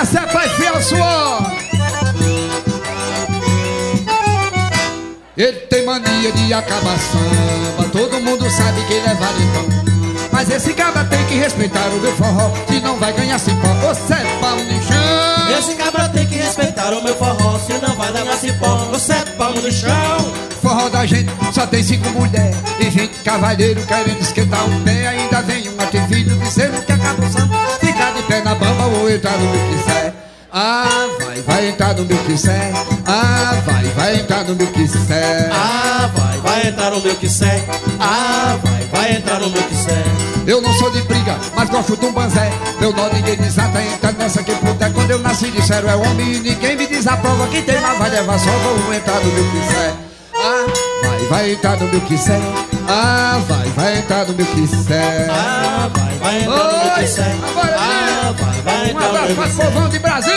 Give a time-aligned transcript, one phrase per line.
[0.00, 1.52] Essa é pra enfiar o suor.
[5.36, 9.82] Ele tem mania de acabar samba, todo mundo sabe que ele é valentão.
[10.30, 14.14] Mas esse cabra tem que respeitar o meu forró Se não vai ganhar cipó, você
[14.14, 15.58] é pau no chão.
[15.58, 19.24] Esse cabra tem que respeitar o meu forró Se não vai ganhar cipó, você é
[19.36, 20.41] pau no chão
[20.72, 25.06] Forró da gente só tem cinco mulheres E vinte cavaleiros querendo esquentar o pé.
[25.06, 27.58] Ainda vem um atrevido dizendo que acabou samba.
[27.78, 30.14] Ficar de pé na bamba ou entrar no meu quiser
[30.54, 32.72] ah, vai, vai entrar no meu quiser
[33.06, 37.64] Ah, vai, vai entrar no meu quiser Ah, vai, vai entrar no meu quiser
[37.98, 40.04] Ah, vai, vai entrar no meu quiser
[40.46, 42.52] Eu não sou de briga, mas gosto de um banzé.
[42.78, 46.40] Meu nó ninguém desata, entra nessa que puder Quando eu nasci disseram é homem e
[46.40, 47.46] ninguém me desaprova.
[47.46, 50.11] Quem tem lá vai levar só, vou entrar no meu quiser
[50.44, 50.66] Ah,
[51.04, 52.40] vai, vai entrar no meu quiser
[52.88, 57.36] Ah, vai, vai entrar no meu quiser Ah, vai, vai entrar no meu quiser
[57.78, 60.34] Ah, vai, vai entrar no meu quiser Um povão de Brasil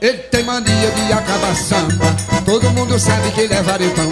[0.00, 2.16] ele tem mania de acabar samba.
[2.44, 4.08] Todo mundo sabe que ele é varipão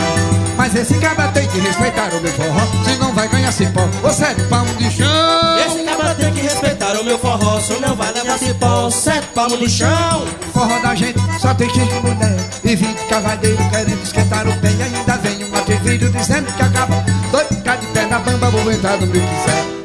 [0.58, 3.88] Mas esse cabra tem que respeitar o meu forró Se não vai ganhar cipó.
[4.02, 5.58] Ou sete palmos de chão.
[5.66, 9.58] Esse cabra tem que respeitar o meu forró Se não vai levar cipó, sete palmos
[9.58, 10.26] no chão.
[10.52, 14.70] Forró da gente só tem cheio de mulher E vinte cavaleiros querendo esquentar o pé.
[14.70, 18.70] E ainda vem um atrevido dizendo que acaba Dois ficar de pé na bamba, vou
[18.70, 19.75] entrar no meu quiser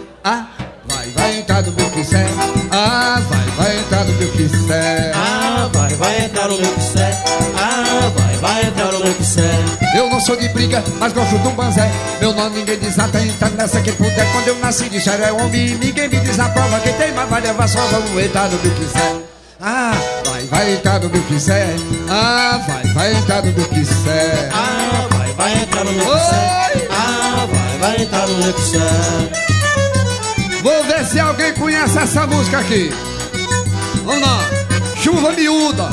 [10.31, 11.91] sou de briga, mas gosto de um banzé.
[12.19, 14.31] Meu nome ninguém desata, entra nessa que puder.
[14.31, 16.79] Quando eu nasci disseram é homem ninguém me desaprova.
[16.79, 19.15] Quem tem mais vai levar só, vamos entrar no meu quiser
[19.59, 19.93] Ah,
[20.25, 21.75] vai, vai entrar no meu quiser
[22.09, 27.47] Ah, vai, vai entrar no meu quiser Ah, vai, vai entrar no meu quiser Ah,
[27.52, 29.52] vai, vai entrar no meu quiser
[30.64, 32.91] Vou ver se alguém conhece essa música aqui.
[34.05, 34.39] Vamos lá.
[34.95, 35.89] Chuva miúda.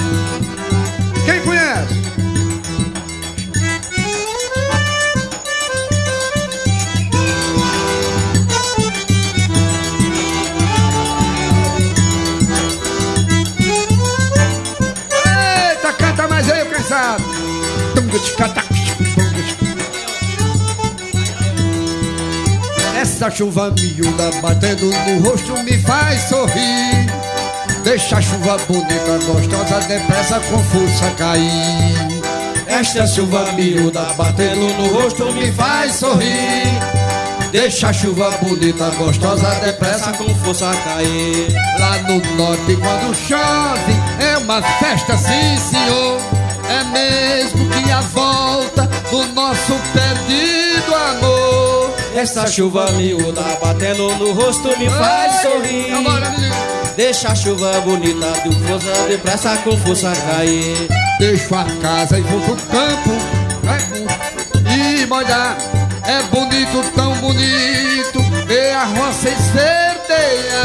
[1.25, 2.08] Quem conhece?
[23.01, 27.07] Essa chuva miúda batendo no rosto me faz sorrir.
[27.83, 32.23] Deixa a chuva bonita, gostosa, depressa com força cair.
[32.67, 36.69] Esta chuva miúda batendo no rosto me faz sorrir.
[37.51, 41.53] Deixa a chuva bonita, gostosa, depressa com força cair.
[41.79, 46.38] Lá no norte quando chove é uma festa, sim senhor
[46.69, 51.79] É mesmo que a volta do nosso perdido amor
[52.19, 55.93] essa chuva miúda batendo no rosto me faz sorrir.
[56.97, 60.89] Deixa a chuva bonita de força depressa com força cair.
[61.21, 63.11] Deixo a casa e vou pro campo.
[64.67, 65.57] E molhar.
[66.05, 68.19] É bonito, tão bonito.
[68.51, 70.63] E a roça esverdeia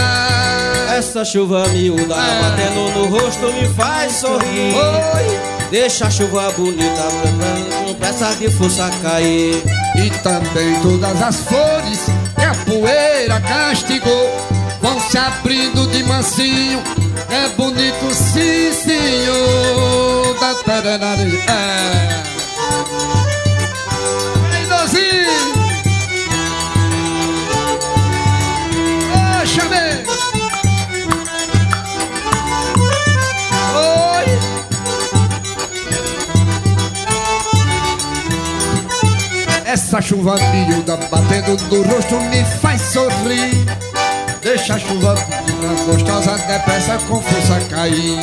[0.98, 2.42] Essa chuva miúda é.
[2.42, 4.74] batendo no rosto me faz sorrir.
[4.74, 5.63] Oi.
[5.74, 7.02] Deixa a chuva bonita
[7.84, 9.64] com pressa de força cair.
[9.96, 12.00] E também todas as flores
[12.36, 14.30] que a poeira castigou
[14.84, 16.80] Vão se abrindo de mansinho.
[17.28, 20.38] É bonito sim senhor.
[20.40, 20.54] Da.
[21.52, 22.24] É.
[24.52, 25.63] Reidozinho Ô,
[39.94, 43.64] Essa chuva miúda batendo no rosto me faz sorrir.
[44.42, 48.18] Deixa a chuva bonita, gostosa, depressa com força cair.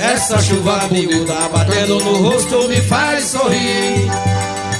[0.00, 4.10] Essa chuva miúda batendo no rosto me faz sorrir.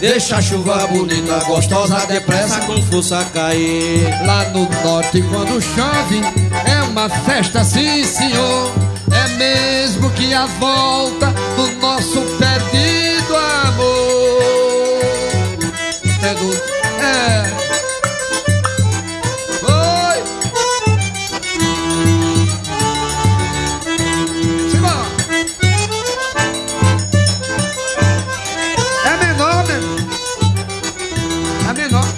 [0.00, 4.08] Deixa a chuva bonita, gostosa, depressa com força cair.
[4.26, 6.22] Lá no norte quando chove
[6.68, 8.72] é uma festa, sim senhor.
[9.12, 14.13] É mesmo que a volta do nosso perdido amor
[16.24, 16.56] fedor.
[17.00, 17.44] É.
[19.60, 20.16] Foi.
[24.70, 25.06] Simbora.
[29.04, 29.78] É menor, né?
[31.68, 32.08] É menor.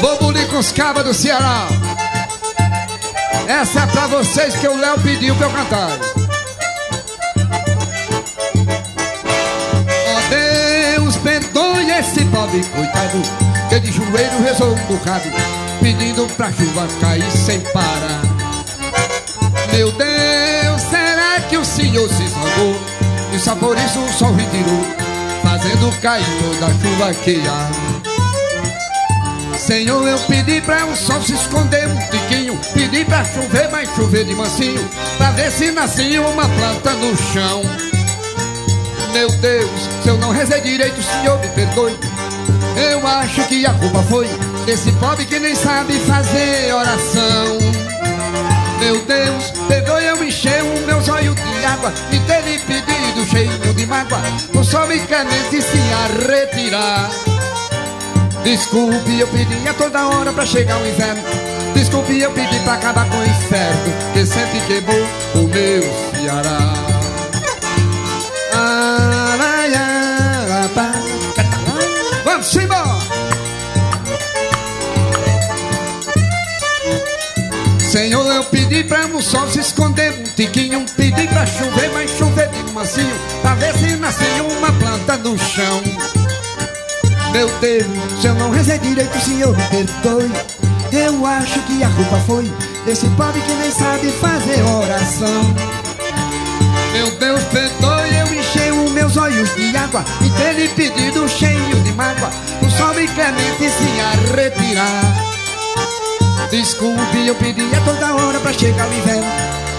[0.00, 1.66] Vou bulir com os cabas do Ceará.
[3.48, 6.15] Essa é pra vocês que o Léo pediu pra eu cantar.
[12.06, 13.20] Esse pobre coitado
[13.68, 15.28] que de joelho rezou um bocado,
[15.80, 18.22] pedindo pra chuva cair sem parar.
[19.72, 22.76] Meu Deus, será que o Senhor se salvou?
[23.34, 24.86] E só por isso o sol retirou,
[25.42, 27.96] fazendo cair toda a chuva que há.
[29.58, 34.24] Senhor, eu pedi pra o sol se esconder um tiquinho Pedi pra chover, mas chover
[34.24, 37.62] de mansinho Pra ver se nascia uma planta no chão
[39.16, 39.70] Meu Deus,
[40.02, 41.98] se eu não rezei direito, o Senhor me perdoe.
[42.92, 44.28] Eu acho que a culpa foi
[44.66, 47.56] Desse pobre que nem sabe fazer oração.
[48.78, 53.74] Meu Deus, perdoe eu encher o meu zóio de água E ter lhe pedido cheio
[53.74, 54.20] de mágoa.
[54.86, 57.10] Me clemente se a retirar
[58.44, 61.22] Desculpe, eu pedi a toda hora pra chegar o inverno.
[61.72, 63.94] Desculpe, eu pedi pra acabar com o inferno.
[64.12, 65.82] Que sempre queimou o meu
[66.20, 66.95] Ceará.
[77.96, 82.46] Senhor, eu pedi pra no sol se esconder um tiquinho Pedi pra chover, mas chover
[82.50, 85.82] de mansinho Pra ver se nascia uma planta no chão.
[87.32, 87.86] Meu Deus,
[88.20, 90.30] se eu não rezei direito, Senhor me perdoe.
[90.92, 92.52] Eu acho que a culpa foi
[92.84, 95.54] Desse pobre que nem sabe fazer oração.
[96.92, 101.82] Meu Deus, perdoe, eu enchei os meus olhos de água E ter lhe pedido cheio
[101.82, 102.30] de mágoa.
[102.60, 105.25] O sol me clemente se a
[106.50, 109.24] Desculpe, eu pedi a toda hora pra chegar o inverno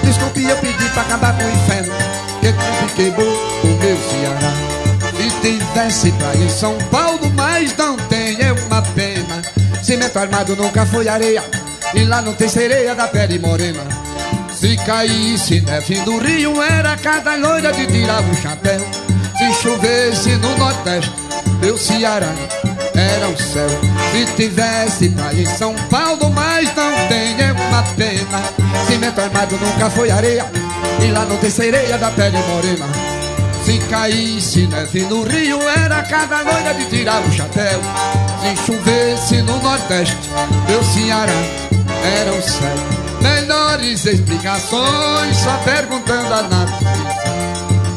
[0.03, 1.93] Desculpe, eu pedi pra acabar com o inferno
[2.41, 3.25] Que tudo queimou
[3.63, 4.77] o meu Ceará
[5.17, 9.41] se tivesse praia em São Paulo, mas não tem, é uma pena.
[9.81, 11.43] Cimento armado nunca foi areia,
[11.93, 13.81] e lá não tem sereia da pele morena.
[14.53, 18.79] Se caísse neve do rio, era cada loira de tirar o chapéu.
[19.37, 21.11] Se chovesse no Nordeste,
[21.61, 22.33] meu Ceará
[22.93, 23.86] era o céu.
[24.11, 28.41] Se tivesse praia em São Paulo, mas não tem, é uma pena.
[28.87, 30.45] Cimento armado nunca foi areia,
[31.01, 32.85] e lá não tem sereia da pele morena.
[33.65, 37.81] Se caísse neve no rio, era cada noite de tirar o chapéu.
[38.41, 40.17] Se chovesse no Nordeste,
[40.69, 41.33] meu Ceará
[42.21, 42.75] era o céu.
[43.21, 47.27] Melhores explicações, só perguntando a natureza.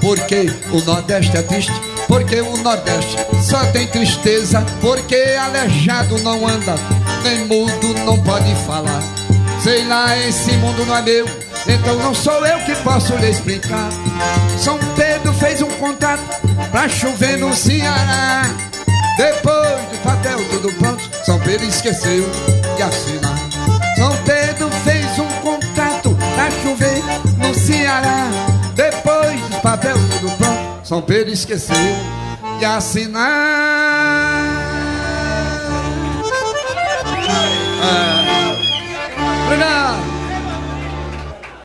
[0.01, 1.73] Porque o Nordeste é triste,
[2.11, 4.67] porque o Nordeste só tem tristeza.
[4.81, 6.75] Porque aleijado não anda,
[7.23, 9.03] nem mudo não pode falar.
[9.62, 11.27] Sei lá, esse mundo não é meu,
[11.69, 13.91] então não sou eu que posso lhe explicar.
[14.59, 16.23] São Pedro fez um contrato
[16.73, 18.43] pra chover no Ceará.
[19.17, 22.29] Depois do papel tudo pronto, São Pedro esqueceu
[22.77, 23.39] de assinar.
[23.97, 27.03] São Pedro fez um contrato pra chover
[27.37, 28.20] no Ceará.
[30.91, 31.77] São Pedro esqueceu
[32.59, 33.23] de assinar.
[37.81, 38.57] Ah.
[39.47, 40.10] Obrigado.